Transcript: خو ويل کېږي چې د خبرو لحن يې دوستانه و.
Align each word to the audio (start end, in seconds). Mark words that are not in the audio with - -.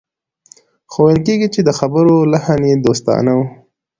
خو 0.91 0.99
ويل 1.05 1.19
کېږي 1.27 1.47
چې 1.53 1.61
د 1.63 1.69
خبرو 1.79 2.15
لحن 2.33 2.59
يې 2.69 2.75
دوستانه 2.85 3.31
و. 3.37 3.41